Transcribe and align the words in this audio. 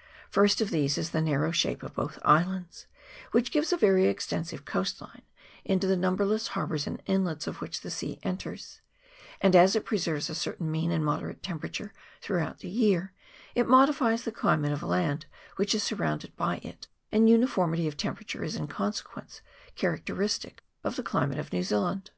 The 0.00 0.30
first 0.32 0.62
of 0.62 0.70
these 0.70 0.96
is 0.96 1.10
the 1.10 1.20
narrow 1.20 1.50
shape 1.50 1.82
of 1.82 1.92
both 1.92 2.18
islands, 2.24 2.86
which 3.32 3.50
gives 3.50 3.70
a 3.70 3.76
very 3.76 4.06
extensive 4.06 4.64
coast 4.64 4.98
line, 4.98 5.20
into 5.62 5.86
the 5.86 5.94
numberless 5.94 6.46
harbours 6.56 6.86
and 6.86 7.02
inlets 7.04 7.46
of 7.46 7.60
which 7.60 7.82
the 7.82 7.90
sea 7.90 8.18
enters; 8.22 8.80
and 9.42 9.54
as 9.54 9.76
it 9.76 9.84
preserves 9.84 10.30
a 10.30 10.34
certain 10.34 10.70
mean 10.70 10.90
and 10.90 11.04
moderate 11.04 11.42
temperature 11.42 11.92
throughout 12.22 12.60
the 12.60 12.70
year, 12.70 13.12
it 13.54 13.68
modifies 13.68 14.22
the 14.24 14.32
climate 14.32 14.72
of 14.72 14.82
land 14.82 15.26
which 15.56 15.74
is 15.74 15.82
surrounded 15.82 16.34
by 16.34 16.56
it, 16.64 16.88
and 17.12 17.28
uniformity 17.28 17.86
of 17.86 17.98
temperature 17.98 18.42
is 18.42 18.56
in 18.56 18.68
consequence 18.68 19.42
characteristic 19.74 20.62
of 20.82 20.96
the 20.96 21.02
climate 21.02 21.38
of 21.38 21.52
New 21.52 21.62
Zealand. 21.62 22.10